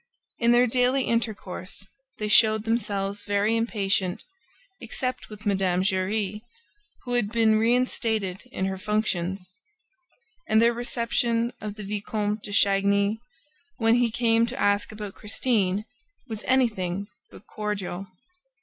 In 0.39 0.51
their 0.51 0.65
daily 0.65 1.03
intercourse, 1.03 1.85
they 2.17 2.27
showed 2.27 2.63
themselves 2.63 3.21
very 3.21 3.55
impatient, 3.55 4.23
except 4.79 5.29
with 5.29 5.45
Mme. 5.45 5.81
Giry, 5.83 6.41
who 7.03 7.13
had 7.13 7.31
been 7.31 7.59
reinstated 7.59 8.41
in 8.51 8.65
her 8.65 8.79
functions. 8.79 9.51
And 10.47 10.59
their 10.59 10.73
reception 10.73 11.53
of 11.61 11.75
the 11.75 11.83
Vicomte 11.83 12.41
de 12.41 12.51
Chagny, 12.51 13.19
when 13.77 13.93
he 13.93 14.09
came 14.09 14.47
to 14.47 14.59
ask 14.59 14.91
about 14.91 15.13
Christine, 15.13 15.85
was 16.27 16.43
anything 16.45 17.05
but 17.29 17.45
cordial. 17.45 18.07